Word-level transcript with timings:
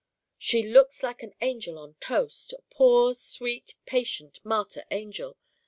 She 0.39 0.63
looks 0.63 1.03
like 1.03 1.21
an 1.21 1.35
angel 1.41 1.77
on 1.77 1.93
toast, 1.99 2.53
a 2.53 2.63
poor, 2.71 3.13
sweet, 3.13 3.75
patient, 3.85 4.39
martyr 4.43 4.83
angel. 4.89 5.37